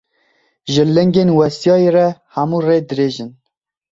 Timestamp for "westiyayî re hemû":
1.39-2.59